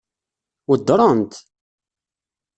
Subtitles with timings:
[0.67, 1.33] Weddṛen-t?